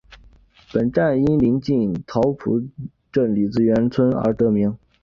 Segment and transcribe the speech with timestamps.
[0.73, 2.67] 本站因临近桃浦
[3.11, 4.75] 镇李子园村而得名。